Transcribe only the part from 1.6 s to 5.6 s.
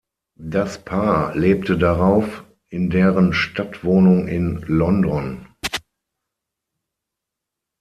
darauf in deren Stadtwohnung in London.